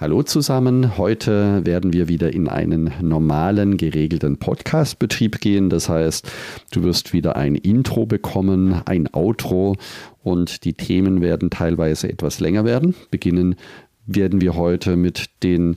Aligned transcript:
Hallo 0.00 0.24
zusammen, 0.24 0.98
heute 0.98 1.64
werden 1.64 1.92
wir 1.92 2.08
wieder 2.08 2.34
in 2.34 2.48
einen 2.48 2.90
normalen, 3.00 3.76
geregelten 3.76 4.38
Podcast-Betrieb 4.38 5.40
gehen. 5.40 5.70
Das 5.70 5.88
heißt, 5.88 6.28
du 6.72 6.82
wirst 6.82 7.12
wieder 7.12 7.36
ein 7.36 7.54
Intro 7.54 8.04
bekommen, 8.04 8.82
ein 8.86 9.08
Outro 9.14 9.76
und 10.24 10.64
die 10.64 10.72
Themen 10.72 11.20
werden 11.20 11.48
teilweise 11.48 12.08
etwas 12.08 12.40
länger 12.40 12.64
werden. 12.64 12.96
Beginnen 13.12 13.54
werden 14.04 14.40
wir 14.40 14.56
heute 14.56 14.96
mit 14.96 15.26
den 15.44 15.76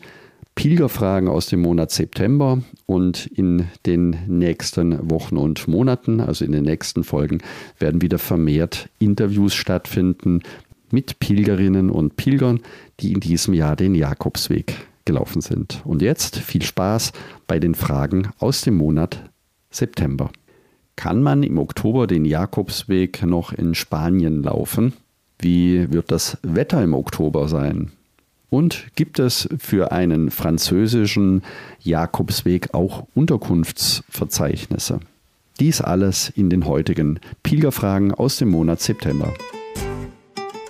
Pilgerfragen 0.55 1.29
aus 1.29 1.45
dem 1.45 1.61
Monat 1.61 1.91
September 1.91 2.63
und 2.87 3.27
in 3.27 3.67
den 3.85 4.17
nächsten 4.25 5.11
Wochen 5.11 5.37
und 5.37 5.67
Monaten, 5.67 6.21
also 6.21 6.43
in 6.43 6.53
den 6.53 6.63
nächsten 6.63 7.03
Folgen, 7.03 7.37
werden 7.77 8.01
wieder 8.01 8.17
vermehrt 8.17 8.89
Interviews 8.97 9.53
stattfinden 9.53 10.41
mit 10.91 11.19
Pilgerinnen 11.19 11.89
und 11.89 12.15
Pilgern, 12.15 12.61
die 12.99 13.13
in 13.13 13.19
diesem 13.19 13.53
Jahr 13.53 13.75
den 13.75 13.95
Jakobsweg 13.95 14.87
gelaufen 15.05 15.41
sind. 15.41 15.81
Und 15.85 16.01
jetzt 16.01 16.37
viel 16.37 16.63
Spaß 16.63 17.13
bei 17.47 17.59
den 17.59 17.75
Fragen 17.75 18.29
aus 18.39 18.61
dem 18.61 18.75
Monat 18.75 19.29
September. 19.71 20.29
Kann 20.95 21.21
man 21.21 21.43
im 21.43 21.57
Oktober 21.57 22.07
den 22.07 22.25
Jakobsweg 22.25 23.23
noch 23.23 23.53
in 23.53 23.75
Spanien 23.75 24.43
laufen? 24.43 24.93
Wie 25.39 25.91
wird 25.91 26.11
das 26.11 26.37
Wetter 26.41 26.83
im 26.83 26.93
Oktober 26.93 27.47
sein? 27.47 27.91
Und 28.49 28.87
gibt 28.95 29.19
es 29.19 29.47
für 29.59 29.91
einen 29.91 30.31
französischen 30.31 31.43
Jakobsweg 31.81 32.73
auch 32.73 33.05
Unterkunftsverzeichnisse? 33.13 34.99
Dies 35.59 35.81
alles 35.81 36.29
in 36.29 36.49
den 36.49 36.65
heutigen 36.65 37.19
Pilgerfragen 37.43 38.13
aus 38.13 38.37
dem 38.37 38.49
Monat 38.49 38.79
September. 38.79 39.33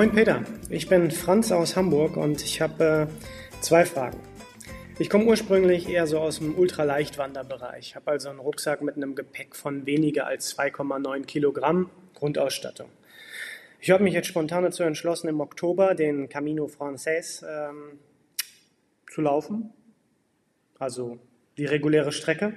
Moin 0.00 0.12
Peter, 0.12 0.42
ich 0.70 0.88
bin 0.88 1.10
Franz 1.10 1.52
aus 1.52 1.76
Hamburg 1.76 2.16
und 2.16 2.42
ich 2.42 2.62
habe 2.62 3.06
äh, 3.10 3.60
zwei 3.60 3.84
Fragen. 3.84 4.18
Ich 4.98 5.10
komme 5.10 5.26
ursprünglich 5.26 5.90
eher 5.90 6.06
so 6.06 6.20
aus 6.20 6.38
dem 6.38 6.56
Ultraleichtwanderbereich, 6.56 7.96
habe 7.96 8.12
also 8.12 8.30
einen 8.30 8.38
Rucksack 8.38 8.80
mit 8.80 8.96
einem 8.96 9.14
Gepäck 9.14 9.54
von 9.54 9.84
weniger 9.84 10.26
als 10.26 10.56
2,9 10.56 11.26
Kilogramm 11.26 11.90
Grundausstattung. 12.14 12.88
Ich 13.78 13.90
habe 13.90 14.02
mich 14.02 14.14
jetzt 14.14 14.28
spontan 14.28 14.62
dazu 14.62 14.84
entschlossen, 14.84 15.28
im 15.28 15.38
Oktober 15.42 15.94
den 15.94 16.30
Camino 16.30 16.66
Frances 16.66 17.44
ähm, 17.46 17.98
zu 19.12 19.20
laufen, 19.20 19.70
also 20.78 21.18
die 21.58 21.66
reguläre 21.66 22.12
Strecke 22.12 22.54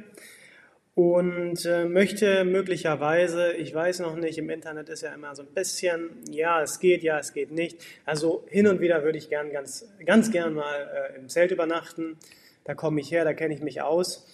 und 0.95 1.65
äh, 1.65 1.85
möchte 1.85 2.45
möglicherweise, 2.45 3.53
ich 3.53 3.73
weiß 3.73 3.99
noch 3.99 4.15
nicht, 4.15 4.37
im 4.37 4.49
Internet 4.51 4.89
ist 4.89 5.01
ja 5.01 5.11
immer 5.13 5.35
so 5.35 5.41
ein 5.41 5.47
bisschen, 5.47 6.11
ja, 6.29 6.61
es 6.61 6.79
geht, 6.79 7.01
ja, 7.01 7.17
es 7.17 7.33
geht 7.33 7.51
nicht. 7.51 7.83
Also 8.05 8.45
hin 8.47 8.67
und 8.67 8.79
wieder 8.79 9.03
würde 9.03 9.17
ich 9.17 9.29
gern 9.29 9.51
ganz, 9.51 9.87
ganz 10.05 10.31
gern 10.31 10.53
mal 10.53 11.11
äh, 11.15 11.19
im 11.19 11.29
Zelt 11.29 11.51
übernachten. 11.51 12.17
Da 12.63 12.75
komme 12.75 13.01
ich 13.01 13.11
her, 13.11 13.23
da 13.23 13.33
kenne 13.33 13.55
ich 13.55 13.61
mich 13.61 13.81
aus. 13.81 14.27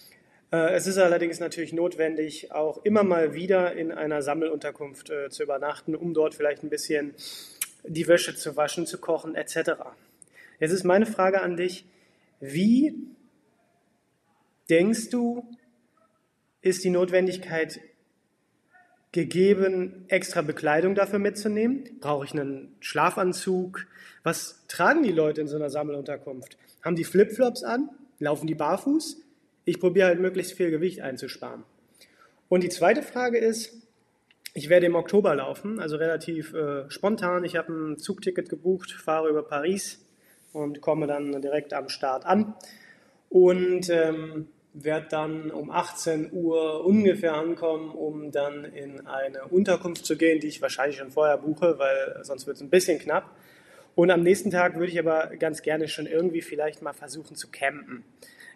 Äh, 0.52 0.74
es 0.74 0.86
ist 0.86 0.98
allerdings 0.98 1.40
natürlich 1.40 1.72
notwendig, 1.72 2.52
auch 2.52 2.84
immer 2.84 3.04
mal 3.04 3.32
wieder 3.32 3.72
in 3.72 3.90
einer 3.90 4.20
Sammelunterkunft 4.20 5.08
äh, 5.08 5.30
zu 5.30 5.42
übernachten, 5.42 5.94
um 5.94 6.12
dort 6.12 6.34
vielleicht 6.34 6.62
ein 6.62 6.68
bisschen 6.68 7.14
die 7.84 8.06
Wäsche 8.06 8.34
zu 8.34 8.56
waschen, 8.56 8.84
zu 8.84 8.98
kochen 8.98 9.34
etc. 9.34 9.70
Jetzt 10.58 10.72
ist 10.72 10.84
meine 10.84 11.06
Frage 11.06 11.40
an 11.40 11.56
dich, 11.56 11.86
wie 12.38 12.94
denkst 14.68 15.08
du, 15.08 15.42
ist 16.62 16.84
die 16.84 16.90
Notwendigkeit 16.90 17.80
gegeben, 19.12 20.04
extra 20.08 20.42
Bekleidung 20.42 20.94
dafür 20.94 21.18
mitzunehmen? 21.18 21.84
Brauche 22.00 22.24
ich 22.24 22.32
einen 22.32 22.76
Schlafanzug? 22.80 23.86
Was 24.22 24.64
tragen 24.68 25.02
die 25.02 25.12
Leute 25.12 25.40
in 25.40 25.48
so 25.48 25.56
einer 25.56 25.70
Sammelunterkunft? 25.70 26.56
Haben 26.82 26.96
die 26.96 27.04
Flipflops 27.04 27.64
an? 27.64 27.88
Laufen 28.18 28.46
die 28.46 28.54
barfuß? 28.54 29.20
Ich 29.64 29.80
probiere 29.80 30.08
halt 30.08 30.20
möglichst 30.20 30.52
viel 30.52 30.70
Gewicht 30.70 31.00
einzusparen. 31.00 31.64
Und 32.48 32.62
die 32.62 32.68
zweite 32.68 33.02
Frage 33.02 33.38
ist, 33.38 33.74
ich 34.54 34.68
werde 34.68 34.86
im 34.86 34.96
Oktober 34.96 35.34
laufen, 35.34 35.78
also 35.78 35.96
relativ 35.96 36.52
äh, 36.54 36.90
spontan. 36.90 37.44
Ich 37.44 37.56
habe 37.56 37.72
ein 37.72 37.98
Zugticket 37.98 38.48
gebucht, 38.48 38.92
fahre 38.92 39.28
über 39.28 39.44
Paris 39.44 40.04
und 40.52 40.80
komme 40.80 41.06
dann 41.06 41.40
direkt 41.40 41.72
am 41.72 41.88
Start 41.88 42.26
an 42.26 42.54
und 43.28 43.88
ähm, 43.90 44.48
werde 44.72 45.06
dann 45.10 45.50
um 45.50 45.70
18 45.70 46.32
Uhr 46.32 46.84
ungefähr 46.84 47.34
ankommen, 47.34 47.90
um 47.90 48.30
dann 48.30 48.64
in 48.64 49.06
eine 49.06 49.44
Unterkunft 49.46 50.06
zu 50.06 50.16
gehen, 50.16 50.40
die 50.40 50.46
ich 50.46 50.62
wahrscheinlich 50.62 50.98
schon 50.98 51.10
vorher 51.10 51.38
buche, 51.38 51.78
weil 51.78 52.20
sonst 52.22 52.46
wird 52.46 52.56
es 52.56 52.62
ein 52.62 52.70
bisschen 52.70 52.98
knapp. 52.98 53.30
Und 53.94 54.10
am 54.10 54.22
nächsten 54.22 54.50
Tag 54.50 54.74
würde 54.74 54.92
ich 54.92 54.98
aber 54.98 55.36
ganz 55.36 55.62
gerne 55.62 55.88
schon 55.88 56.06
irgendwie 56.06 56.42
vielleicht 56.42 56.82
mal 56.82 56.92
versuchen 56.92 57.36
zu 57.36 57.50
campen. 57.50 58.04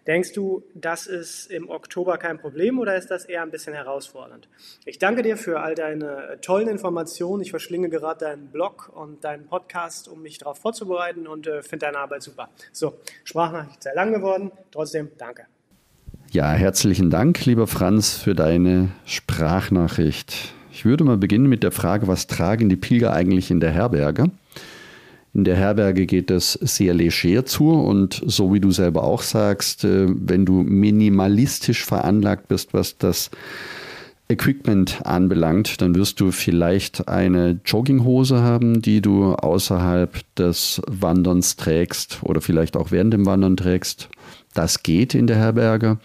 Denkst 0.07 0.33
du, 0.33 0.63
das 0.75 1.07
ist 1.07 1.47
im 1.47 1.69
Oktober 1.69 2.19
kein 2.19 2.37
Problem 2.37 2.77
oder 2.77 2.95
ist 2.95 3.09
das 3.09 3.25
eher 3.25 3.41
ein 3.41 3.49
bisschen 3.49 3.73
herausfordernd? 3.73 4.47
Ich 4.85 4.99
danke 4.99 5.23
dir 5.23 5.35
für 5.35 5.61
all 5.61 5.73
deine 5.73 6.37
tollen 6.41 6.67
Informationen. 6.67 7.41
Ich 7.41 7.49
verschlinge 7.49 7.89
gerade 7.89 8.25
deinen 8.25 8.51
Blog 8.51 8.91
und 8.93 9.23
deinen 9.23 9.47
Podcast, 9.47 10.07
um 10.07 10.21
mich 10.21 10.37
darauf 10.37 10.59
vorzubereiten 10.59 11.27
und 11.27 11.47
äh, 11.47 11.63
finde 11.63 11.87
deine 11.87 11.97
Arbeit 11.97 12.21
super. 12.21 12.49
So, 12.71 12.99
Sprachnachricht 13.23 13.81
sehr 13.81 13.95
lang 13.95 14.13
geworden. 14.13 14.51
Trotzdem, 14.71 15.11
danke. 15.17 15.47
Ja, 16.35 16.51
herzlichen 16.51 17.09
Dank, 17.09 17.45
lieber 17.45 17.65
Franz, 17.65 18.15
für 18.17 18.35
deine 18.35 18.89
Sprachnachricht. 19.05 20.53
Ich 20.69 20.83
würde 20.83 21.05
mal 21.05 21.15
beginnen 21.15 21.47
mit 21.47 21.63
der 21.63 21.71
Frage, 21.71 22.09
was 22.09 22.27
tragen 22.27 22.67
die 22.67 22.75
Pilger 22.75 23.13
eigentlich 23.13 23.51
in 23.51 23.61
der 23.61 23.71
Herberge? 23.71 24.31
In 25.33 25.45
der 25.45 25.55
Herberge 25.55 26.05
geht 26.05 26.29
es 26.31 26.51
sehr 26.51 26.93
leger 26.93 27.45
zu 27.45 27.69
und 27.69 28.21
so 28.25 28.53
wie 28.53 28.59
du 28.59 28.71
selber 28.71 29.05
auch 29.05 29.21
sagst, 29.21 29.85
äh, 29.85 30.07
wenn 30.09 30.45
du 30.45 30.61
minimalistisch 30.61 31.85
veranlagt 31.85 32.49
bist, 32.49 32.73
was 32.73 32.97
das 32.97 33.31
Equipment 34.27 35.05
anbelangt, 35.05 35.79
dann 35.81 35.95
wirst 35.95 36.19
du 36.19 36.31
vielleicht 36.31 37.07
eine 37.07 37.61
Jogginghose 37.63 38.41
haben, 38.41 38.81
die 38.81 38.99
du 38.99 39.35
außerhalb 39.35 40.21
des 40.35 40.81
Wanderns 40.85 41.55
trägst 41.55 42.19
oder 42.23 42.41
vielleicht 42.41 42.75
auch 42.75 42.91
während 42.91 43.13
dem 43.13 43.25
Wandern 43.25 43.55
trägst. 43.55 44.09
Das 44.55 44.81
geht 44.81 45.13
in 45.13 45.27
der 45.27 45.37
Herberge. 45.37 45.99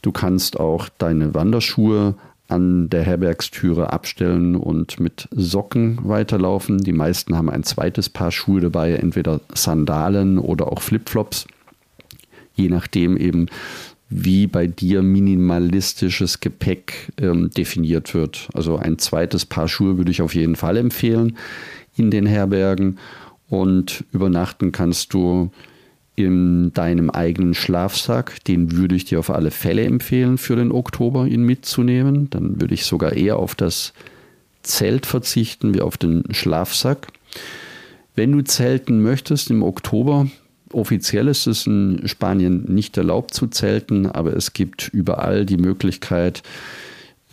Du 0.00 0.12
kannst 0.12 0.58
auch 0.58 0.88
deine 0.88 1.34
Wanderschuhe 1.34 2.14
an 2.48 2.88
der 2.88 3.02
Herbergstüre 3.02 3.92
abstellen 3.92 4.56
und 4.56 4.98
mit 4.98 5.28
Socken 5.32 5.98
weiterlaufen. 6.02 6.78
Die 6.78 6.92
meisten 6.92 7.36
haben 7.36 7.50
ein 7.50 7.64
zweites 7.64 8.08
Paar 8.08 8.32
Schuhe 8.32 8.62
dabei, 8.62 8.94
entweder 8.94 9.40
Sandalen 9.54 10.38
oder 10.38 10.72
auch 10.72 10.80
Flipflops, 10.80 11.46
je 12.54 12.70
nachdem 12.70 13.18
eben, 13.18 13.48
wie 14.08 14.46
bei 14.46 14.66
dir 14.66 15.02
minimalistisches 15.02 16.40
Gepäck 16.40 17.12
ähm, 17.20 17.50
definiert 17.50 18.14
wird. 18.14 18.48
Also 18.54 18.78
ein 18.78 18.98
zweites 18.98 19.44
Paar 19.44 19.68
Schuhe 19.68 19.98
würde 19.98 20.10
ich 20.10 20.22
auf 20.22 20.34
jeden 20.34 20.56
Fall 20.56 20.78
empfehlen 20.78 21.36
in 21.96 22.10
den 22.10 22.24
Herbergen 22.24 22.98
und 23.50 24.04
übernachten 24.12 24.72
kannst 24.72 25.12
du 25.12 25.50
in 26.18 26.72
deinem 26.72 27.10
eigenen 27.10 27.54
Schlafsack. 27.54 28.44
Den 28.44 28.72
würde 28.72 28.96
ich 28.96 29.04
dir 29.04 29.20
auf 29.20 29.30
alle 29.30 29.52
Fälle 29.52 29.84
empfehlen, 29.84 30.36
für 30.36 30.56
den 30.56 30.72
Oktober 30.72 31.26
ihn 31.26 31.44
mitzunehmen. 31.44 32.28
Dann 32.30 32.60
würde 32.60 32.74
ich 32.74 32.84
sogar 32.84 33.12
eher 33.12 33.36
auf 33.36 33.54
das 33.54 33.92
Zelt 34.62 35.06
verzichten 35.06 35.74
wie 35.74 35.80
auf 35.80 35.96
den 35.96 36.24
Schlafsack. 36.30 37.08
Wenn 38.16 38.32
du 38.32 38.42
zelten 38.42 39.00
möchtest 39.00 39.48
im 39.50 39.62
Oktober, 39.62 40.26
offiziell 40.72 41.28
ist 41.28 41.46
es 41.46 41.68
in 41.68 42.02
Spanien 42.06 42.64
nicht 42.66 42.96
erlaubt 42.96 43.32
zu 43.32 43.46
zelten, 43.46 44.06
aber 44.06 44.36
es 44.36 44.52
gibt 44.52 44.88
überall 44.88 45.46
die 45.46 45.56
Möglichkeit, 45.56 46.42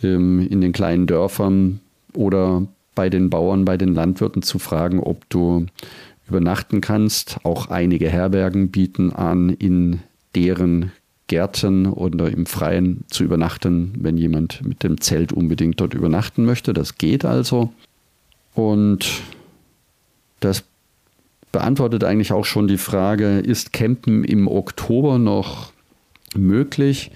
ähm, 0.04 0.46
in 0.48 0.60
den 0.60 0.72
kleinen 0.72 1.08
Dörfern 1.08 1.80
oder 2.14 2.66
bei 2.94 3.10
den 3.10 3.30
Bauern, 3.30 3.64
bei 3.64 3.76
den 3.76 3.94
Landwirten 3.94 4.42
zu 4.42 4.60
fragen, 4.60 5.00
ob 5.00 5.28
du 5.28 5.66
übernachten 6.28 6.80
kannst. 6.80 7.38
Auch 7.44 7.68
einige 7.68 8.08
Herbergen 8.08 8.70
bieten 8.70 9.12
an, 9.12 9.50
in 9.50 10.00
deren 10.34 10.92
Gärten 11.28 11.86
oder 11.86 12.30
im 12.30 12.46
Freien 12.46 13.04
zu 13.08 13.24
übernachten, 13.24 13.92
wenn 13.98 14.16
jemand 14.16 14.64
mit 14.64 14.82
dem 14.82 15.00
Zelt 15.00 15.32
unbedingt 15.32 15.80
dort 15.80 15.94
übernachten 15.94 16.44
möchte. 16.44 16.72
Das 16.72 16.98
geht 16.98 17.24
also. 17.24 17.72
Und 18.54 19.22
das 20.40 20.64
beantwortet 21.52 22.04
eigentlich 22.04 22.32
auch 22.32 22.44
schon 22.44 22.68
die 22.68 22.78
Frage, 22.78 23.38
ist 23.38 23.72
Campen 23.72 24.24
im 24.24 24.46
Oktober 24.46 25.18
noch 25.18 25.72
möglich? 26.34 27.10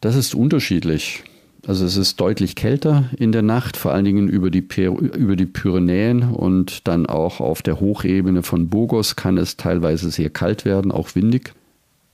Das 0.00 0.16
ist 0.16 0.34
unterschiedlich. 0.34 1.24
Also 1.66 1.84
es 1.84 1.96
ist 1.96 2.20
deutlich 2.20 2.56
kälter 2.56 3.08
in 3.16 3.30
der 3.30 3.42
Nacht, 3.42 3.76
vor 3.76 3.92
allen 3.92 4.04
Dingen 4.04 4.28
über 4.28 4.50
die, 4.50 4.66
über 4.76 5.36
die 5.36 5.46
Pyrenäen 5.46 6.24
und 6.24 6.88
dann 6.88 7.06
auch 7.06 7.40
auf 7.40 7.62
der 7.62 7.78
Hochebene 7.78 8.42
von 8.42 8.68
Burgos 8.68 9.14
kann 9.14 9.38
es 9.38 9.56
teilweise 9.56 10.10
sehr 10.10 10.30
kalt 10.30 10.64
werden, 10.64 10.90
auch 10.90 11.14
windig. 11.14 11.52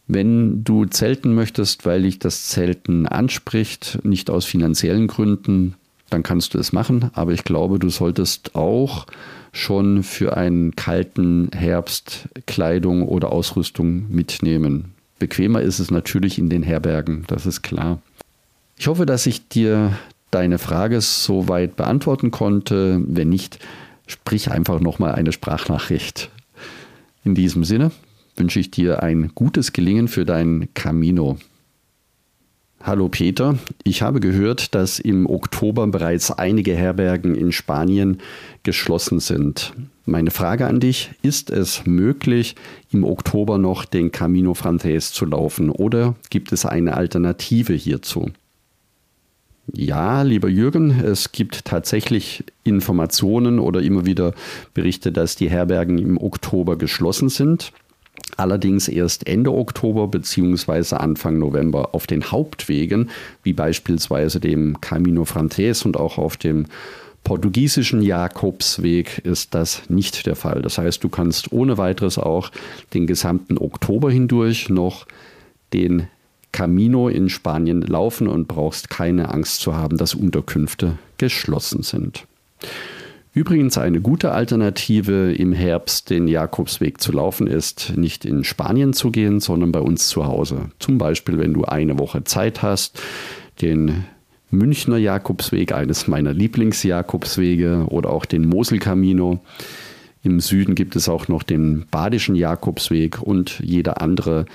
Wenn 0.06 0.64
du 0.64 0.84
zelten 0.84 1.34
möchtest, 1.34 1.86
weil 1.86 2.02
dich 2.02 2.18
das 2.18 2.48
Zelten 2.48 3.06
anspricht, 3.06 4.00
nicht 4.04 4.28
aus 4.28 4.44
finanziellen 4.44 5.06
Gründen, 5.06 5.74
dann 6.10 6.22
kannst 6.22 6.54
du 6.54 6.58
es 6.58 6.72
machen. 6.72 7.10
Aber 7.14 7.32
ich 7.32 7.44
glaube, 7.44 7.78
du 7.78 7.88
solltest 7.90 8.54
auch 8.54 9.06
schon 9.52 10.02
für 10.02 10.36
einen 10.36 10.76
kalten 10.76 11.50
Herbst 11.54 12.28
Kleidung 12.46 13.06
oder 13.06 13.32
Ausrüstung 13.32 14.10
mitnehmen. 14.10 14.92
Bequemer 15.18 15.62
ist 15.62 15.78
es 15.78 15.90
natürlich 15.90 16.38
in 16.38 16.48
den 16.48 16.62
Herbergen, 16.62 17.24
das 17.26 17.44
ist 17.44 17.62
klar. 17.62 18.00
Ich 18.80 18.86
hoffe, 18.86 19.06
dass 19.06 19.26
ich 19.26 19.48
dir 19.48 19.98
deine 20.30 20.58
Frage 20.58 21.00
soweit 21.00 21.74
beantworten 21.74 22.30
konnte. 22.30 23.02
Wenn 23.04 23.28
nicht, 23.28 23.58
sprich 24.06 24.52
einfach 24.52 24.78
nochmal 24.78 25.16
eine 25.16 25.32
Sprachnachricht. 25.32 26.30
In 27.24 27.34
diesem 27.34 27.64
Sinne 27.64 27.90
wünsche 28.36 28.60
ich 28.60 28.70
dir 28.70 29.02
ein 29.02 29.32
gutes 29.34 29.72
Gelingen 29.72 30.06
für 30.06 30.24
dein 30.24 30.68
Camino. 30.74 31.38
Hallo 32.80 33.08
Peter, 33.08 33.58
ich 33.82 34.02
habe 34.02 34.20
gehört, 34.20 34.76
dass 34.76 35.00
im 35.00 35.26
Oktober 35.26 35.84
bereits 35.88 36.30
einige 36.30 36.76
Herbergen 36.76 37.34
in 37.34 37.50
Spanien 37.50 38.18
geschlossen 38.62 39.18
sind. 39.18 39.72
Meine 40.06 40.30
Frage 40.30 40.68
an 40.68 40.78
dich, 40.78 41.10
ist 41.22 41.50
es 41.50 41.84
möglich, 41.84 42.54
im 42.92 43.02
Oktober 43.02 43.58
noch 43.58 43.84
den 43.84 44.12
Camino 44.12 44.54
Frances 44.54 45.12
zu 45.12 45.24
laufen 45.24 45.70
oder 45.70 46.14
gibt 46.30 46.52
es 46.52 46.64
eine 46.64 46.96
Alternative 46.96 47.72
hierzu? 47.72 48.30
Ja, 49.80 50.22
lieber 50.22 50.48
Jürgen, 50.48 50.90
es 50.90 51.30
gibt 51.30 51.64
tatsächlich 51.64 52.42
Informationen 52.64 53.60
oder 53.60 53.80
immer 53.80 54.06
wieder 54.06 54.34
Berichte, 54.74 55.12
dass 55.12 55.36
die 55.36 55.48
Herbergen 55.48 55.98
im 55.98 56.18
Oktober 56.18 56.76
geschlossen 56.76 57.28
sind. 57.28 57.70
Allerdings 58.36 58.88
erst 58.88 59.28
Ende 59.28 59.52
Oktober 59.52 60.08
bzw. 60.08 60.96
Anfang 60.96 61.38
November 61.38 61.94
auf 61.94 62.08
den 62.08 62.32
Hauptwegen, 62.32 63.10
wie 63.44 63.52
beispielsweise 63.52 64.40
dem 64.40 64.80
Camino 64.80 65.24
Frances 65.24 65.84
und 65.84 65.96
auch 65.96 66.18
auf 66.18 66.36
dem 66.36 66.66
portugiesischen 67.22 68.02
Jakobsweg 68.02 69.18
ist 69.18 69.54
das 69.54 69.88
nicht 69.88 70.26
der 70.26 70.34
Fall. 70.34 70.60
Das 70.60 70.78
heißt, 70.78 71.04
du 71.04 71.08
kannst 71.08 71.52
ohne 71.52 71.78
weiteres 71.78 72.18
auch 72.18 72.50
den 72.94 73.06
gesamten 73.06 73.56
Oktober 73.56 74.10
hindurch 74.10 74.70
noch 74.70 75.06
den 75.72 76.08
Camino 76.52 77.08
in 77.08 77.28
Spanien 77.28 77.82
laufen 77.82 78.28
und 78.28 78.48
brauchst 78.48 78.90
keine 78.90 79.32
Angst 79.32 79.60
zu 79.60 79.76
haben, 79.76 79.96
dass 79.96 80.14
Unterkünfte 80.14 80.98
geschlossen 81.18 81.82
sind. 81.82 82.26
Übrigens 83.34 83.78
eine 83.78 84.00
gute 84.00 84.32
Alternative 84.32 85.32
im 85.32 85.52
Herbst 85.52 86.10
den 86.10 86.26
Jakobsweg 86.26 87.00
zu 87.00 87.12
laufen 87.12 87.46
ist, 87.46 87.92
nicht 87.96 88.24
in 88.24 88.42
Spanien 88.42 88.94
zu 88.94 89.10
gehen, 89.10 89.38
sondern 89.38 89.70
bei 89.70 89.80
uns 89.80 90.08
zu 90.08 90.26
Hause. 90.26 90.70
Zum 90.80 90.98
Beispiel, 90.98 91.38
wenn 91.38 91.54
du 91.54 91.64
eine 91.64 91.98
Woche 91.98 92.24
Zeit 92.24 92.62
hast, 92.62 93.00
den 93.60 94.04
Münchner 94.50 94.96
Jakobsweg, 94.96 95.72
eines 95.72 96.08
meiner 96.08 96.32
Lieblingsjakobswege, 96.32 97.86
oder 97.88 98.10
auch 98.10 98.24
den 98.24 98.48
Moselcamino. 98.48 99.40
Im 100.22 100.40
Süden 100.40 100.74
gibt 100.74 100.96
es 100.96 101.08
auch 101.08 101.28
noch 101.28 101.42
den 101.42 101.84
Badischen 101.90 102.34
Jakobsweg 102.34 103.20
und 103.20 103.60
jeder 103.60 104.00
andere 104.00 104.46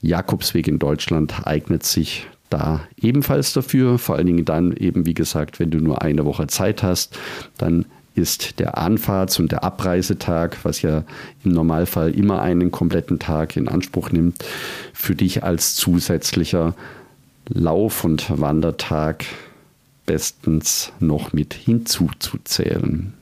Jakobsweg 0.00 0.68
in 0.68 0.78
Deutschland 0.78 1.46
eignet 1.46 1.84
sich 1.84 2.26
da 2.48 2.80
ebenfalls 3.00 3.52
dafür. 3.52 3.98
Vor 3.98 4.16
allen 4.16 4.26
Dingen 4.26 4.44
dann 4.44 4.72
eben, 4.72 5.06
wie 5.06 5.14
gesagt, 5.14 5.60
wenn 5.60 5.70
du 5.70 5.78
nur 5.78 6.02
eine 6.02 6.24
Woche 6.24 6.46
Zeit 6.46 6.82
hast, 6.82 7.18
dann 7.58 7.86
ist 8.14 8.58
der 8.58 8.76
Anfahrts- 8.76 9.38
und 9.38 9.52
der 9.52 9.62
Abreisetag, 9.62 10.58
was 10.64 10.82
ja 10.82 11.04
im 11.44 11.52
Normalfall 11.52 12.10
immer 12.10 12.42
einen 12.42 12.70
kompletten 12.70 13.18
Tag 13.18 13.56
in 13.56 13.68
Anspruch 13.68 14.10
nimmt, 14.10 14.44
für 14.92 15.14
dich 15.14 15.44
als 15.44 15.74
zusätzlicher 15.76 16.74
Lauf- 17.48 18.04
und 18.04 18.40
Wandertag 18.40 19.24
bestens 20.06 20.92
noch 20.98 21.32
mit 21.32 21.54
hinzuzuzählen. 21.54 23.14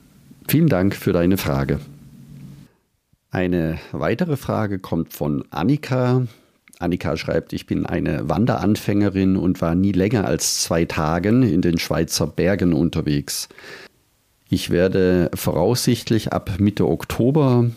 Vielen 0.49 0.69
Dank 0.69 0.95
für 0.95 1.13
deine 1.13 1.37
Frage. 1.37 1.81
Eine 3.31 3.79
weitere 3.93 4.37
Frage 4.39 4.79
kommt 4.79 5.13
von 5.13 5.45
Annika. 5.51 6.27
Annika 6.79 7.17
schreibt, 7.17 7.53
ich 7.53 7.67
bin 7.67 7.87
eine 7.87 8.29
Wanderanfängerin 8.29 9.37
und 9.37 9.61
war 9.61 9.75
nie 9.75 9.93
länger 9.93 10.27
als 10.27 10.63
zwei 10.63 10.85
Tagen 10.85 11.43
in 11.43 11.61
den 11.61 11.79
Schweizer 11.79 12.27
Bergen 12.27 12.73
unterwegs. 12.73 13.49
Ich 14.49 14.71
werde 14.71 15.31
voraussichtlich 15.35 16.33
ab 16.33 16.53
Mitte 16.59 16.89
Oktober 16.89 17.71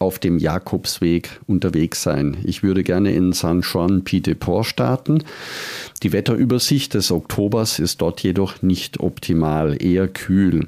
auf 0.00 0.18
dem 0.18 0.38
Jakobsweg 0.38 1.40
unterwegs 1.46 2.02
sein. 2.02 2.36
Ich 2.44 2.62
würde 2.62 2.82
gerne 2.82 3.12
in 3.12 3.32
San 3.32 3.60
Juan 3.60 4.02
Pied-de-Port 4.02 4.66
starten. 4.66 5.22
Die 6.02 6.12
Wetterübersicht 6.12 6.94
des 6.94 7.12
Oktobers 7.12 7.78
ist 7.78 8.02
dort 8.02 8.20
jedoch 8.20 8.62
nicht 8.62 9.00
optimal, 9.00 9.80
eher 9.80 10.08
kühl. 10.08 10.66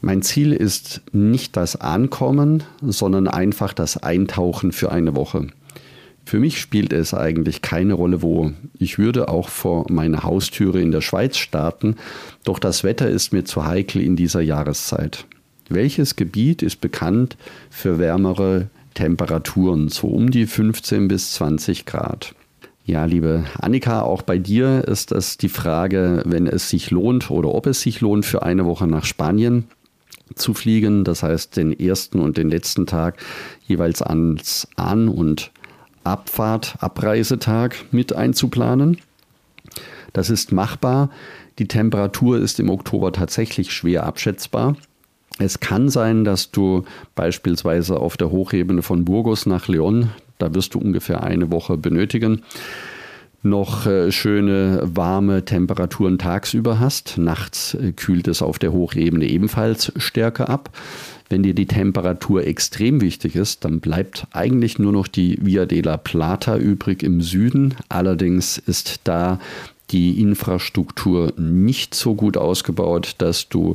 Mein 0.00 0.22
Ziel 0.22 0.52
ist 0.52 1.02
nicht 1.12 1.56
das 1.56 1.76
Ankommen, 1.76 2.64
sondern 2.80 3.28
einfach 3.28 3.72
das 3.72 3.98
Eintauchen 3.98 4.72
für 4.72 4.90
eine 4.90 5.14
Woche. 5.14 5.48
Für 6.24 6.38
mich 6.38 6.60
spielt 6.60 6.92
es 6.92 7.14
eigentlich 7.14 7.62
keine 7.62 7.94
Rolle, 7.94 8.22
wo. 8.22 8.52
Ich 8.78 8.98
würde 8.98 9.28
auch 9.28 9.48
vor 9.48 9.86
meiner 9.90 10.22
Haustüre 10.22 10.80
in 10.80 10.92
der 10.92 11.00
Schweiz 11.00 11.36
starten, 11.36 11.96
doch 12.44 12.58
das 12.58 12.84
Wetter 12.84 13.08
ist 13.08 13.32
mir 13.32 13.44
zu 13.44 13.66
heikel 13.66 14.00
in 14.00 14.16
dieser 14.16 14.40
Jahreszeit. 14.40 15.26
Welches 15.68 16.16
Gebiet 16.16 16.62
ist 16.62 16.80
bekannt 16.80 17.36
für 17.70 17.98
wärmere 17.98 18.68
Temperaturen, 18.94 19.88
so 19.88 20.08
um 20.08 20.30
die 20.30 20.46
15 20.46 21.08
bis 21.08 21.32
20 21.32 21.86
Grad? 21.86 22.34
Ja, 22.84 23.04
liebe 23.04 23.44
Annika, 23.60 24.02
auch 24.02 24.22
bei 24.22 24.38
dir 24.38 24.84
ist 24.88 25.12
es 25.12 25.38
die 25.38 25.48
Frage, 25.48 26.22
wenn 26.26 26.48
es 26.48 26.68
sich 26.68 26.90
lohnt 26.90 27.30
oder 27.30 27.54
ob 27.54 27.66
es 27.66 27.80
sich 27.80 28.00
lohnt, 28.00 28.26
für 28.26 28.42
eine 28.42 28.66
Woche 28.66 28.88
nach 28.88 29.04
Spanien 29.04 29.64
zu 30.34 30.52
fliegen. 30.52 31.04
Das 31.04 31.22
heißt, 31.22 31.56
den 31.56 31.78
ersten 31.78 32.18
und 32.18 32.36
den 32.36 32.50
letzten 32.50 32.86
Tag 32.86 33.22
jeweils 33.66 34.02
ans 34.02 34.66
An- 34.74 35.08
und 35.08 35.51
Abfahrt, 36.04 36.76
Abreisetag 36.80 37.76
mit 37.90 38.12
einzuplanen. 38.12 38.98
Das 40.12 40.30
ist 40.30 40.52
machbar. 40.52 41.10
Die 41.58 41.68
Temperatur 41.68 42.38
ist 42.38 42.60
im 42.60 42.70
Oktober 42.70 43.12
tatsächlich 43.12 43.72
schwer 43.72 44.04
abschätzbar. 44.04 44.76
Es 45.38 45.60
kann 45.60 45.88
sein, 45.88 46.24
dass 46.24 46.50
du 46.50 46.84
beispielsweise 47.14 47.98
auf 47.98 48.16
der 48.16 48.30
Hochebene 48.30 48.82
von 48.82 49.04
Burgos 49.04 49.46
nach 49.46 49.68
Leon, 49.68 50.10
da 50.38 50.54
wirst 50.54 50.74
du 50.74 50.78
ungefähr 50.78 51.22
eine 51.22 51.50
Woche 51.50 51.78
benötigen, 51.78 52.42
noch 53.42 53.86
äh, 53.86 54.12
schöne 54.12 54.80
warme 54.82 55.44
Temperaturen 55.44 56.18
tagsüber 56.18 56.78
hast. 56.78 57.18
Nachts 57.18 57.74
äh, 57.74 57.92
kühlt 57.92 58.28
es 58.28 58.42
auf 58.42 58.58
der 58.58 58.72
Hochebene 58.72 59.26
ebenfalls 59.26 59.92
stärker 59.96 60.48
ab. 60.48 60.70
Wenn 61.28 61.42
dir 61.42 61.54
die 61.54 61.66
Temperatur 61.66 62.46
extrem 62.46 63.00
wichtig 63.00 63.36
ist, 63.36 63.64
dann 63.64 63.80
bleibt 63.80 64.26
eigentlich 64.32 64.78
nur 64.78 64.92
noch 64.92 65.08
die 65.08 65.38
Via 65.40 65.64
de 65.64 65.80
la 65.80 65.96
Plata 65.96 66.58
übrig 66.58 67.02
im 67.02 67.20
Süden. 67.20 67.74
Allerdings 67.88 68.58
ist 68.58 69.00
da 69.04 69.40
die 69.90 70.20
Infrastruktur 70.20 71.32
nicht 71.38 71.94
so 71.94 72.14
gut 72.14 72.36
ausgebaut, 72.36 73.14
dass 73.18 73.48
du 73.48 73.74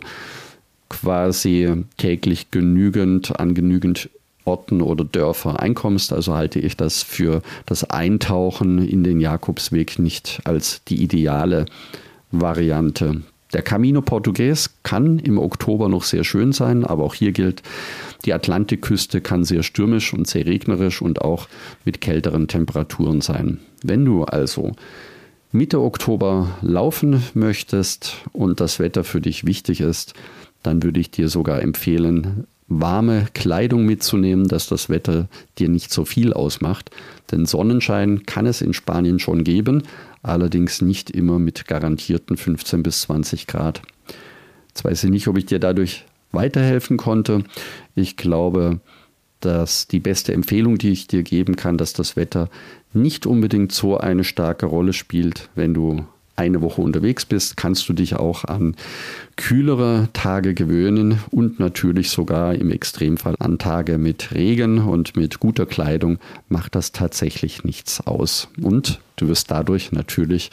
quasi 0.90 1.84
täglich 1.98 2.52
genügend 2.52 3.40
an 3.40 3.54
genügend 3.54 4.10
Orten 4.48 4.82
oder 4.82 5.04
Dörfer 5.04 5.60
einkommst. 5.60 6.14
Also 6.14 6.34
halte 6.34 6.60
ich 6.60 6.78
das 6.78 7.04
für 7.04 7.42
das 7.66 7.84
Eintauchen 7.84 8.88
in 8.88 9.04
den 9.04 9.20
Jakobsweg 9.20 10.00
nicht 10.00 10.42
als 10.46 10.84
die 10.86 11.04
ideale 11.04 11.66
Variante. 12.32 13.22
Der 13.54 13.62
Camino 13.62 14.02
Portugues 14.02 14.72
kann 14.84 15.20
im 15.20 15.38
Oktober 15.38 15.88
noch 15.88 16.04
sehr 16.04 16.26
schön 16.26 16.52
sein, 16.52 16.84
aber 16.84 17.04
auch 17.04 17.14
hier 17.14 17.32
gilt, 17.32 17.64
die 18.26 18.34
Atlantikküste 18.34 19.22
kann 19.22 19.46
sehr 19.46 19.64
stürmisch 19.64 20.14
und 20.14 20.28
sehr 20.28 20.46
regnerisch 20.46 21.02
und 21.02 21.22
auch 21.22 21.48
mit 21.86 22.02
kälteren 22.02 22.50
Temperaturen 22.50 23.22
sein. 23.22 23.60
Wenn 23.84 24.04
du 24.04 24.26
also 24.26 24.74
Mitte 25.54 25.80
Oktober 25.80 26.58
laufen 26.62 27.24
möchtest 27.36 28.18
und 28.34 28.60
das 28.60 28.80
Wetter 28.80 29.06
für 29.06 29.22
dich 29.22 29.46
wichtig 29.46 29.80
ist, 29.80 30.14
dann 30.62 30.84
würde 30.84 31.00
ich 31.00 31.10
dir 31.10 31.30
sogar 31.30 31.62
empfehlen, 31.62 32.48
warme 32.68 33.28
Kleidung 33.34 33.86
mitzunehmen, 33.86 34.48
dass 34.48 34.68
das 34.68 34.90
Wetter 34.90 35.28
dir 35.58 35.70
nicht 35.70 35.92
so 35.92 36.06
viel 36.06 36.34
ausmacht. 36.34 36.92
Denn 37.32 37.46
Sonnenschein 37.46 38.26
kann 38.26 38.46
es 38.46 38.62
in 38.62 38.74
Spanien 38.74 39.20
schon 39.20 39.44
geben, 39.44 39.84
allerdings 40.22 40.82
nicht 40.82 41.10
immer 41.10 41.40
mit 41.40 41.68
garantierten 41.68 42.38
15 42.38 42.84
bis 42.84 43.02
20 43.02 43.48
Grad. 43.48 43.82
Jetzt 44.70 44.84
weiß 44.84 45.06
ich 45.06 45.10
nicht, 45.10 45.28
ob 45.28 45.38
ich 45.38 45.46
dir 45.46 45.60
dadurch 45.60 46.06
weiterhelfen 46.32 46.98
konnte. 46.98 47.44
Ich 47.96 48.18
glaube, 48.18 48.80
dass 49.40 49.88
die 49.88 50.00
beste 50.00 50.34
Empfehlung, 50.34 50.78
die 50.78 50.90
ich 50.90 51.08
dir 51.08 51.24
geben 51.24 51.56
kann, 51.56 51.78
dass 51.78 51.94
das 51.94 52.16
Wetter 52.16 52.50
nicht 52.94 53.26
unbedingt 53.26 53.72
so 53.72 53.98
eine 53.98 54.24
starke 54.24 54.66
Rolle 54.66 54.94
spielt, 54.94 55.50
wenn 55.56 55.74
du 55.74 56.06
eine 56.38 56.62
Woche 56.62 56.82
unterwegs 56.82 57.26
bist, 57.26 57.58
kannst 57.58 57.90
du 57.90 57.94
dich 57.94 58.16
auch 58.16 58.46
an 58.46 58.76
kühlere 59.36 60.10
Tage 60.14 60.54
gewöhnen 60.54 61.20
und 61.32 61.60
natürlich 61.60 62.10
sogar 62.10 62.56
im 62.56 62.72
Extremfall 62.72 63.36
an 63.40 63.58
Tage 63.58 63.98
mit 63.98 64.34
Regen 64.34 64.80
und 64.80 65.16
mit 65.18 65.40
guter 65.40 65.66
Kleidung 65.66 66.20
macht 66.48 66.76
das 66.76 66.92
tatsächlich 66.92 67.64
nichts 67.64 68.06
aus. 68.06 68.50
Und 68.62 69.02
du 69.16 69.28
wirst 69.28 69.52
dadurch 69.52 69.92
natürlich 69.92 70.52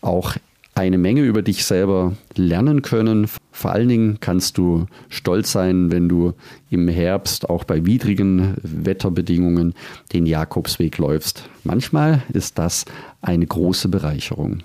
auch 0.00 0.36
eine 0.78 0.98
Menge 0.98 1.22
über 1.22 1.42
dich 1.42 1.64
selber 1.64 2.14
lernen 2.36 2.82
können. 2.82 3.28
Vor 3.50 3.72
allen 3.72 3.88
Dingen 3.88 4.18
kannst 4.20 4.58
du 4.58 4.86
stolz 5.08 5.50
sein, 5.50 5.90
wenn 5.90 6.08
du 6.08 6.34
im 6.70 6.86
Herbst 6.86 7.50
auch 7.50 7.64
bei 7.64 7.84
widrigen 7.84 8.54
Wetterbedingungen 8.62 9.74
den 10.12 10.24
Jakobsweg 10.24 10.98
läufst. 10.98 11.48
Manchmal 11.64 12.22
ist 12.32 12.58
das 12.58 12.84
eine 13.20 13.44
große 13.44 13.88
Bereicherung. 13.88 14.62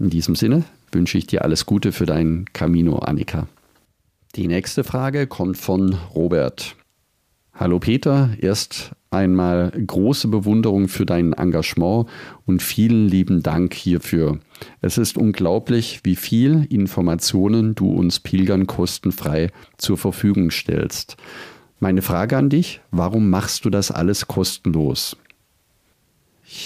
In 0.00 0.08
diesem 0.08 0.34
Sinne 0.34 0.64
wünsche 0.92 1.18
ich 1.18 1.26
dir 1.26 1.44
alles 1.44 1.66
Gute 1.66 1.92
für 1.92 2.06
dein 2.06 2.46
Camino, 2.54 3.00
Annika. 3.00 3.46
Die 4.34 4.48
nächste 4.48 4.82
Frage 4.82 5.26
kommt 5.26 5.58
von 5.58 5.94
Robert. 6.14 6.74
Hallo 7.52 7.78
Peter, 7.78 8.30
erst 8.40 8.92
einmal 9.10 9.70
große 9.70 10.28
Bewunderung 10.28 10.88
für 10.88 11.04
dein 11.04 11.34
Engagement 11.34 12.08
und 12.46 12.62
vielen 12.62 13.08
lieben 13.08 13.42
Dank 13.42 13.74
hierfür. 13.74 14.38
Es 14.80 14.96
ist 14.96 15.18
unglaublich, 15.18 16.00
wie 16.02 16.16
viel 16.16 16.66
Informationen 16.70 17.74
du 17.74 17.92
uns 17.92 18.20
Pilgern 18.20 18.66
kostenfrei 18.66 19.50
zur 19.76 19.98
Verfügung 19.98 20.50
stellst. 20.50 21.18
Meine 21.78 22.00
Frage 22.00 22.38
an 22.38 22.48
dich, 22.48 22.80
warum 22.90 23.28
machst 23.28 23.66
du 23.66 23.70
das 23.70 23.90
alles 23.90 24.26
kostenlos? 24.26 25.18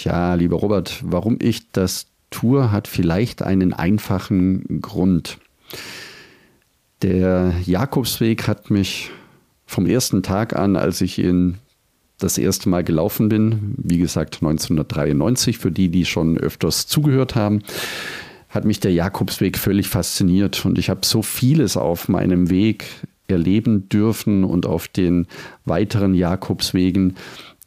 Ja, 0.05 0.35
lieber 0.35 0.55
Robert, 0.55 1.03
warum 1.03 1.37
ich 1.41 1.69
das 1.71 2.07
tue, 2.35 2.71
hat 2.71 2.87
vielleicht 2.87 3.41
einen 3.41 3.71
einfachen 3.71 4.81
Grund. 4.81 5.37
Der 7.01 7.53
Jakobsweg 7.65 8.47
hat 8.47 8.69
mich 8.69 9.11
vom 9.65 9.85
ersten 9.85 10.21
Tag 10.21 10.55
an, 10.55 10.75
als 10.75 10.99
ich 11.01 11.17
ihn 11.17 11.57
das 12.17 12.37
erste 12.37 12.67
Mal 12.69 12.83
gelaufen 12.83 13.29
bin, 13.29 13.75
wie 13.77 13.97
gesagt 13.97 14.35
1993, 14.35 15.57
für 15.57 15.71
die, 15.71 15.89
die 15.89 16.05
schon 16.05 16.37
öfters 16.37 16.87
zugehört 16.87 17.35
haben, 17.35 17.61
hat 18.49 18.65
mich 18.65 18.79
der 18.79 18.91
Jakobsweg 18.91 19.57
völlig 19.57 19.87
fasziniert 19.87 20.65
und 20.65 20.77
ich 20.77 20.89
habe 20.89 21.05
so 21.05 21.21
vieles 21.21 21.77
auf 21.77 22.09
meinem 22.09 22.49
Weg 22.49 22.85
erleben 23.27 23.87
dürfen 23.89 24.43
und 24.43 24.65
auf 24.65 24.87
den 24.87 25.27
weiteren 25.65 26.13
Jakobswegen, 26.13 27.15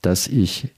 dass 0.02 0.26
ich 0.26 0.68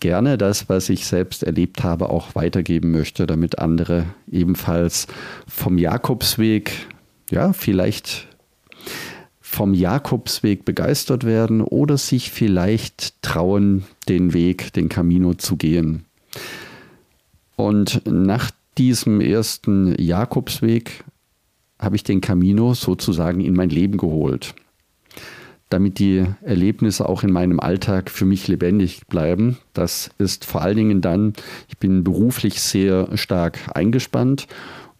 gerne 0.00 0.38
das, 0.38 0.68
was 0.68 0.88
ich 0.88 1.06
selbst 1.06 1.42
erlebt 1.42 1.82
habe, 1.82 2.10
auch 2.10 2.34
weitergeben 2.34 2.90
möchte, 2.90 3.26
damit 3.26 3.58
andere 3.58 4.04
ebenfalls 4.30 5.06
vom 5.46 5.78
Jakobsweg, 5.78 6.72
ja, 7.30 7.52
vielleicht 7.52 8.26
vom 9.40 9.74
Jakobsweg 9.74 10.64
begeistert 10.64 11.24
werden 11.24 11.62
oder 11.62 11.96
sich 11.96 12.30
vielleicht 12.30 13.22
trauen, 13.22 13.84
den 14.08 14.34
Weg, 14.34 14.72
den 14.74 14.88
Camino 14.88 15.34
zu 15.34 15.56
gehen. 15.56 16.04
Und 17.56 18.02
nach 18.06 18.50
diesem 18.76 19.20
ersten 19.20 20.00
Jakobsweg 20.00 21.04
habe 21.78 21.96
ich 21.96 22.04
den 22.04 22.20
Camino 22.20 22.74
sozusagen 22.74 23.40
in 23.40 23.54
mein 23.54 23.70
Leben 23.70 23.96
geholt, 23.96 24.54
damit 25.68 25.98
die 25.98 26.24
Erlebnisse 26.42 27.08
auch 27.08 27.22
in 27.22 27.32
meinem 27.32 27.60
Alltag 27.60 28.10
für 28.10 28.24
mich 28.24 28.48
lebendig 28.48 29.06
bleiben. 29.08 29.58
Das 29.74 30.10
ist 30.18 30.44
vor 30.44 30.62
allen 30.62 30.76
Dingen 30.76 31.00
dann, 31.00 31.34
ich 31.68 31.78
bin 31.78 32.04
beruflich 32.04 32.60
sehr 32.60 33.16
stark 33.16 33.58
eingespannt 33.74 34.46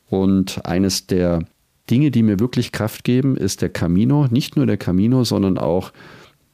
und 0.09 0.65
eines 0.67 1.07
der 1.07 1.45
Dinge, 1.91 2.11
die 2.11 2.23
mir 2.23 2.39
wirklich 2.39 2.73
Kraft 2.73 3.05
geben, 3.05 3.37
ist 3.37 3.63
der 3.63 3.71
Camino. 3.71 4.27
Nicht 4.31 4.57
nur 4.57 4.67
der 4.67 4.77
Camino, 4.77 5.25
sondern 5.25 5.59
auch 5.59 5.93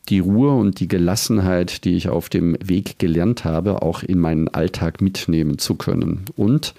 die 0.09 0.21
Ruhe 0.21 0.55
und 0.55 0.81
die 0.81 0.89
Gelassenheit, 0.89 1.85
die 1.85 1.97
ich 1.97 2.09
auf 2.09 2.29
dem 2.29 2.57
Weg 2.63 2.99
gelernt 2.99 3.45
habe, 3.45 3.83
auch 3.83 4.03
in 4.03 4.19
meinen 4.19 4.49
Alltag 4.49 5.01
mitnehmen 5.01 5.59
zu 5.59 5.75
können. 5.77 6.25
Und 6.37 6.75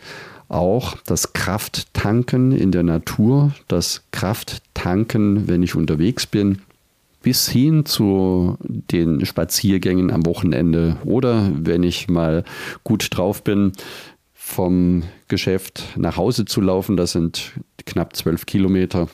auch 0.48 0.98
das 1.06 1.34
Krafttanken 1.34 2.52
in 2.52 2.72
der 2.72 2.84
Natur, 2.84 3.52
das 3.68 4.04
Krafttanken, 4.12 5.48
wenn 5.48 5.64
ich 5.64 5.76
unterwegs 5.76 6.28
bin, 6.28 6.60
bis 7.26 7.50
hin 7.50 7.88
zu 7.88 8.56
den 8.60 9.26
Spaziergängen 9.26 10.12
am 10.12 10.28
Wochenende 10.28 10.98
oder 11.06 11.52
wenn 11.56 11.82
ich 11.82 12.08
mal 12.08 12.44
gut 12.84 13.08
drauf 13.10 13.44
bin, 13.44 13.72
vom 14.36 15.02
Geschäft 15.28 15.86
nach 15.96 16.18
Hause 16.18 16.46
zu 16.46 16.62
laufen. 16.62 16.98
Das 16.98 17.14
sind 17.14 17.54
knapp 17.88 18.16
zwölf 18.16 18.46
Kilometer. 18.46 19.08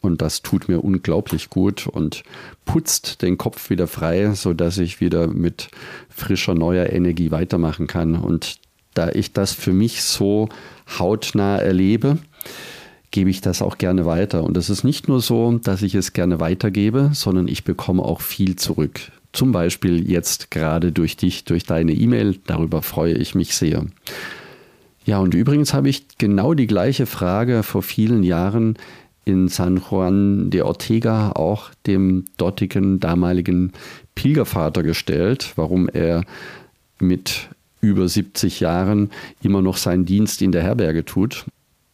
Und 0.00 0.22
das 0.22 0.42
tut 0.42 0.68
mir 0.68 0.80
unglaublich 0.80 1.50
gut 1.50 1.86
und 1.86 2.24
putzt 2.64 3.22
den 3.22 3.38
Kopf 3.38 3.70
wieder 3.70 3.86
frei, 3.86 4.32
sodass 4.34 4.78
ich 4.78 5.00
wieder 5.00 5.28
mit 5.28 5.68
frischer, 6.08 6.56
neuer 6.56 6.90
Energie 6.90 7.30
weitermachen 7.30 7.86
kann. 7.86 8.16
Und 8.16 8.58
da 8.94 9.10
ich 9.10 9.32
das 9.32 9.52
für 9.52 9.72
mich 9.72 10.02
so 10.02 10.48
hautnah 10.98 11.58
erlebe, 11.58 12.18
gebe 13.10 13.30
ich 13.30 13.40
das 13.40 13.62
auch 13.62 13.78
gerne 13.78 14.06
weiter. 14.06 14.44
Und 14.44 14.56
es 14.56 14.70
ist 14.70 14.84
nicht 14.84 15.08
nur 15.08 15.20
so, 15.20 15.58
dass 15.62 15.82
ich 15.82 15.94
es 15.94 16.12
gerne 16.12 16.40
weitergebe, 16.40 17.10
sondern 17.12 17.48
ich 17.48 17.64
bekomme 17.64 18.02
auch 18.02 18.20
viel 18.20 18.56
zurück. 18.56 19.00
Zum 19.32 19.52
Beispiel 19.52 20.10
jetzt 20.10 20.50
gerade 20.50 20.92
durch 20.92 21.16
dich, 21.16 21.44
durch 21.44 21.64
deine 21.64 21.92
E-Mail. 21.92 22.38
Darüber 22.46 22.82
freue 22.82 23.14
ich 23.14 23.34
mich 23.34 23.54
sehr. 23.54 23.84
Ja, 25.04 25.18
und 25.18 25.34
übrigens 25.34 25.72
habe 25.72 25.88
ich 25.88 26.18
genau 26.18 26.54
die 26.54 26.66
gleiche 26.66 27.06
Frage 27.06 27.62
vor 27.62 27.82
vielen 27.82 28.22
Jahren 28.22 28.76
in 29.24 29.48
San 29.48 29.80
Juan 29.90 30.50
de 30.50 30.62
Ortega 30.62 31.32
auch 31.32 31.70
dem 31.86 32.24
dortigen 32.36 33.00
damaligen 33.00 33.72
Pilgervater 34.14 34.82
gestellt, 34.82 35.52
warum 35.56 35.88
er 35.88 36.24
mit 36.98 37.48
über 37.80 38.08
70 38.08 38.60
Jahren 38.60 39.10
immer 39.42 39.62
noch 39.62 39.76
seinen 39.76 40.04
Dienst 40.04 40.42
in 40.42 40.52
der 40.52 40.62
Herberge 40.62 41.04
tut. 41.04 41.46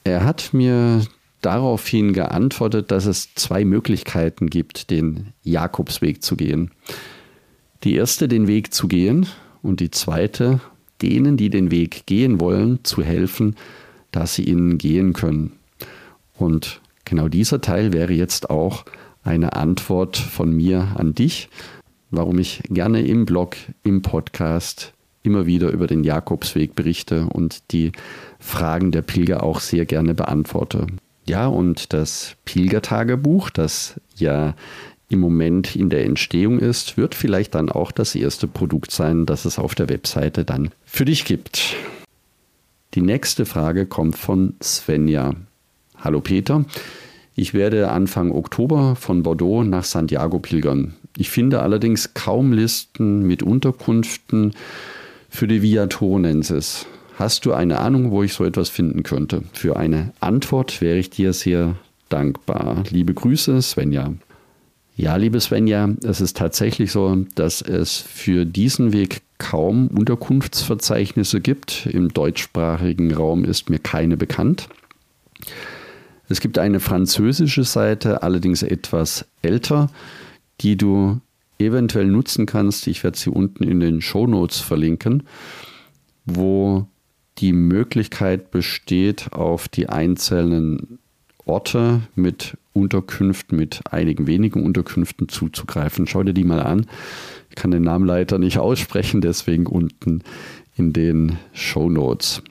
Er 0.07 0.25
hat 0.25 0.55
mir 0.55 1.05
daraufhin 1.41 2.13
geantwortet, 2.13 2.93
dass 2.93 3.07
es 3.07 3.35
zwei 3.35 3.65
Möglichkeiten 3.65 4.49
gibt, 4.49 4.93
den 4.93 5.33
Jakobsweg 5.43 6.23
zu 6.23 6.37
gehen. 6.37 6.71
Die 7.83 7.97
erste, 7.97 8.29
den 8.29 8.47
Weg 8.47 8.73
zu 8.73 8.87
gehen 8.87 9.27
und 9.63 9.81
die 9.81 9.91
zweite, 9.91 10.61
denen, 11.03 11.37
die 11.37 11.51
den 11.51 11.73
Weg 11.73 12.07
gehen 12.07 12.39
wollen, 12.39 12.85
zu 12.85 13.03
helfen, 13.03 13.57
dass 14.13 14.37
sie 14.37 14.45
ihn 14.45 14.79
gehen 14.79 15.13
können. 15.13 15.55
Und 16.39 16.81
genau 17.05 17.27
dieser 17.27 17.61
Teil 17.61 17.93
wäre 17.93 18.13
jetzt 18.13 18.49
auch 18.49 18.85
eine 19.25 19.55
Antwort 19.55 20.17
von 20.17 20.53
mir 20.53 20.93
an 20.95 21.17
dich, 21.17 21.49
warum 22.13 22.39
ich 22.39 22.63
gerne 22.69 23.05
im 23.05 23.27
Blog, 23.27 23.57
im 23.83 24.03
Podcast 24.03 24.95
immer 25.27 25.47
wieder 25.47 25.71
über 25.71 25.87
den 25.87 26.05
Jakobsweg 26.05 26.75
berichte 26.75 27.27
und 27.27 27.73
die 27.73 27.93
Fragen 28.39 28.93
der 28.93 29.03
Pilger 29.03 29.43
auch 29.43 29.61
sehr 29.61 29.85
gerne 29.85 30.15
beantworte. 30.15 30.87
Ja, 31.27 31.47
und 31.49 31.93
das 31.93 32.37
Pilgertagebuch, 32.45 33.51
das 33.51 34.01
ja 34.15 34.55
im 35.09 35.21
Moment 35.21 35.77
in 35.77 35.91
der 35.91 36.05
Entstehung 36.05 36.59
ist, 36.59 36.97
wird 36.97 37.15
vielleicht 37.15 37.55
dann 37.55 37.69
auch 37.69 37.93
das 37.93 38.15
erste 38.15 38.47
Produkt 38.47 38.91
sein, 38.91 39.27
das 39.27 39.45
es 39.45 39.59
auf 39.59 39.75
der 39.75 39.89
Webseite 39.89 40.45
dann 40.45 40.71
für 40.85 41.05
dich 41.05 41.25
gibt. 41.25 41.75
Die 42.95 43.03
nächste 43.03 43.45
Frage 43.45 43.87
kommt 43.87 44.17
von 44.17 44.55
Svenja. 44.63 45.35
Hallo 45.99 46.21
Peter, 46.21 46.65
ich 47.35 47.53
werde 47.55 47.91
Anfang 47.91 48.33
Oktober 48.33 48.97
von 48.97 49.23
Bordeaux 49.23 49.63
nach 49.63 49.85
Santiago 49.85 50.39
pilgern. 50.39 50.95
Ich 51.17 51.31
finde 51.31 51.61
allerdings 51.61 52.15
kaum 52.15 52.53
Listen 52.53 53.27
mit 53.27 53.43
Unterkünften 53.43 54.55
für 55.29 55.47
die 55.47 55.63
Via 55.63 55.87
Toronensis. 55.87 56.87
Hast 57.19 57.47
du 57.47 57.53
eine 57.53 57.79
Ahnung, 57.79 58.11
wo 58.11 58.23
ich 58.23 58.35
so 58.35 58.45
etwas 58.45 58.69
finden 58.69 59.03
könnte? 59.03 59.43
Für 59.53 59.77
eine 59.77 60.13
Antwort 60.21 60.81
wäre 60.81 60.99
ich 60.99 61.11
dir 61.11 61.33
sehr 61.33 61.77
dankbar. 62.09 62.85
Liebe 62.91 63.15
Grüße, 63.15 63.61
Svenja. 63.63 64.13
Ja, 64.97 65.17
liebe 65.17 65.41
Svenja, 65.41 65.91
es 66.05 66.21
ist 66.21 66.37
tatsächlich 66.37 66.93
so, 66.93 67.25
dass 67.35 67.61
es 67.61 67.99
für 67.99 68.47
diesen 68.47 68.93
Weg 68.93 69.23
kaum 69.39 69.89
Unterkunftsverzeichnisse 69.89 71.41
gibt. 71.41 71.87
Im 71.87 72.13
deutschsprachigen 72.13 73.13
Raum 73.13 73.45
ist 73.45 73.69
mir 73.69 73.79
keine 73.79 74.17
bekannt. 74.17 74.69
Es 76.29 76.41
gibt 76.41 76.59
eine 76.59 76.81
französische 76.81 77.65
Seite, 77.65 78.23
allerdings 78.23 78.63
etwas 78.63 79.27
älter, 79.43 79.91
die 80.61 80.77
du 80.77 81.21
eventuell 81.59 82.07
nutzen 82.07 82.47
kannst. 82.47 82.87
Ich 82.87 83.05
werde 83.05 83.19
sie 83.19 83.31
unten 83.31 83.65
in 83.65 83.81
den 83.81 84.01
Show 84.01 84.27
Notes 84.27 84.61
verlinken, 84.61 85.25
wo 86.25 86.87
die 87.39 87.53
Möglichkeit 87.53 88.51
besteht, 88.51 89.33
auf 89.33 89.69
die 89.69 89.89
einzelnen 89.89 90.99
Orte 91.45 92.01
mit 92.15 92.57
Unterkünften, 92.73 93.57
mit 93.57 93.81
einigen 93.91 94.27
wenigen 94.27 94.65
Unterkünften 94.65 95.29
zuzugreifen. 95.29 96.07
Schau 96.07 96.23
dir 96.23 96.35
die 96.35 96.45
mal 96.45 96.61
an. 96.61 96.87
Ich 97.51 97.57
kann 97.57 97.71
den 97.71 97.83
Namen 97.85 98.07
leider 98.07 98.39
nicht 98.39 98.59
aussprechen, 98.59 99.21
deswegen 99.21 99.67
unten 99.67 100.23
in 100.77 100.93
den 100.93 101.39
Show 101.53 101.89
Notes. 101.89 102.43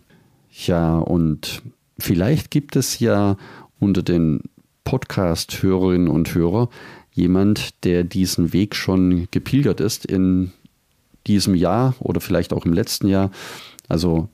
Ja, 0.65 0.97
und 0.97 1.61
vielleicht 1.99 2.49
gibt 2.49 2.75
es 2.75 2.99
ja 2.99 3.37
unter 3.79 4.01
den 4.01 4.41
Podcast-Hörerinnen 4.83 6.07
und 6.07 6.33
Hörer 6.33 6.69
jemand, 7.15 7.83
der 7.85 8.03
diesen 8.03 8.53
Weg 8.53 8.75
schon 8.75 9.27
gepilgert 9.31 9.79
ist 9.79 10.05
in 10.05 10.51
diesem 11.25 11.55
Jahr 11.55 11.95
oder 11.99 12.21
vielleicht 12.21 12.53
auch 12.53 12.65
im 12.65 12.73
letzten 12.73 13.07
Jahr. 13.07 13.31
Also 13.87 14.29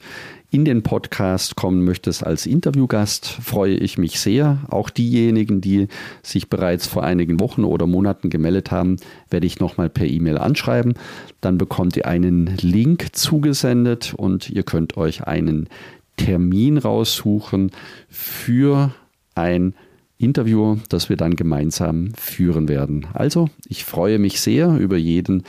in 0.55 0.63
den 0.63 0.83
Podcast 0.83 1.57
kommen 1.57 1.83
möchtest 1.83 2.25
als 2.25 2.45
Interviewgast, 2.45 3.25
freue 3.25 3.75
ich 3.75 3.97
mich 3.97 4.21
sehr. 4.21 4.59
Auch 4.69 4.89
diejenigen, 4.89 5.59
die 5.59 5.89
sich 6.24 6.50
bereits 6.50 6.88
vor 6.88 7.03
einigen 7.03 7.41
Wochen 7.41 7.65
oder 7.65 7.88
Monaten 7.88 8.29
gemeldet 8.29 8.71
haben, 8.71 8.95
werde 9.29 9.47
ich 9.47 9.59
nochmal 9.59 9.89
per 9.89 10.07
E-Mail 10.07 10.38
anschreiben. 10.38 10.93
Dann 11.41 11.57
bekommt 11.57 11.97
ihr 11.97 12.07
einen 12.07 12.55
Link 12.62 13.17
zugesendet 13.17 14.13
und 14.15 14.50
ihr 14.50 14.63
könnt 14.63 14.95
euch 14.95 15.27
einen 15.27 15.67
Termin 16.15 16.77
raussuchen 16.77 17.71
für 18.07 18.93
ein 19.35 19.74
Interview, 20.17 20.77
das 20.88 21.09
wir 21.09 21.17
dann 21.17 21.35
gemeinsam 21.35 22.13
führen 22.15 22.69
werden. 22.69 23.07
Also, 23.13 23.50
ich 23.67 23.83
freue 23.83 24.19
mich 24.19 24.39
sehr 24.39 24.69
über 24.77 24.95
jeden, 24.95 25.43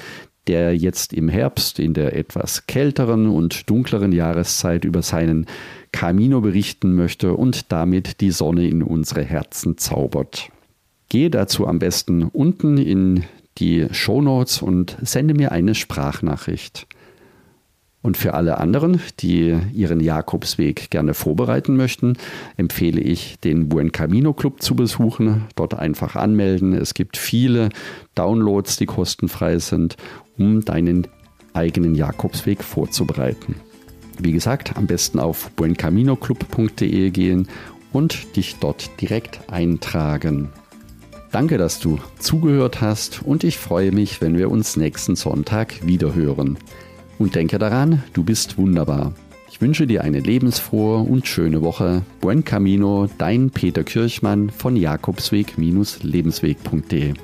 der 0.46 0.76
jetzt 0.76 1.12
im 1.12 1.28
Herbst 1.28 1.78
in 1.78 1.94
der 1.94 2.16
etwas 2.16 2.66
kälteren 2.66 3.28
und 3.28 3.68
dunkleren 3.68 4.12
Jahreszeit 4.12 4.84
über 4.84 5.02
seinen 5.02 5.46
Camino 5.92 6.40
berichten 6.40 6.94
möchte 6.94 7.34
und 7.34 7.72
damit 7.72 8.20
die 8.20 8.30
Sonne 8.30 8.68
in 8.68 8.82
unsere 8.82 9.22
Herzen 9.22 9.78
zaubert. 9.78 10.50
Gehe 11.08 11.30
dazu 11.30 11.66
am 11.66 11.78
besten 11.78 12.24
unten 12.24 12.78
in 12.78 13.24
die 13.58 13.86
Show 13.92 14.20
Notes 14.20 14.60
und 14.60 14.96
sende 15.02 15.34
mir 15.34 15.52
eine 15.52 15.74
Sprachnachricht. 15.74 16.86
Und 18.02 18.16
für 18.16 18.34
alle 18.34 18.58
anderen, 18.58 19.00
die 19.18 19.58
ihren 19.72 19.98
Jakobsweg 19.98 20.90
gerne 20.90 21.12
vorbereiten 21.12 21.74
möchten, 21.76 22.12
empfehle 22.56 23.00
ich, 23.00 23.40
den 23.40 23.68
Buen 23.68 23.90
Camino 23.90 24.32
Club 24.32 24.62
zu 24.62 24.76
besuchen. 24.76 25.46
Dort 25.56 25.74
einfach 25.74 26.14
anmelden. 26.14 26.72
Es 26.72 26.94
gibt 26.94 27.16
viele 27.16 27.70
Downloads, 28.14 28.76
die 28.76 28.86
kostenfrei 28.86 29.58
sind 29.58 29.96
um 30.38 30.64
deinen 30.64 31.06
eigenen 31.52 31.94
Jakobsweg 31.94 32.62
vorzubereiten. 32.62 33.56
Wie 34.18 34.32
gesagt, 34.32 34.76
am 34.76 34.86
besten 34.86 35.18
auf 35.18 35.50
buencaminoclub.de 35.52 37.10
gehen 37.10 37.48
und 37.92 38.36
dich 38.36 38.56
dort 38.56 39.00
direkt 39.00 39.40
eintragen. 39.50 40.50
Danke, 41.32 41.58
dass 41.58 41.80
du 41.80 41.98
zugehört 42.18 42.80
hast 42.80 43.22
und 43.22 43.44
ich 43.44 43.58
freue 43.58 43.92
mich, 43.92 44.20
wenn 44.20 44.38
wir 44.38 44.50
uns 44.50 44.76
nächsten 44.76 45.16
Sonntag 45.16 45.86
wiederhören. 45.86 46.56
Und 47.18 47.34
denke 47.34 47.58
daran, 47.58 48.02
du 48.12 48.24
bist 48.24 48.58
wunderbar. 48.58 49.14
Ich 49.50 49.60
wünsche 49.60 49.86
dir 49.86 50.02
eine 50.02 50.20
lebensfrohe 50.20 50.98
und 50.98 51.26
schöne 51.26 51.62
Woche. 51.62 52.02
Buen 52.20 52.44
Camino, 52.44 53.08
dein 53.18 53.50
Peter 53.50 53.84
Kirchmann 53.84 54.50
von 54.50 54.76
Jakobsweg-lebensweg.de. 54.76 57.14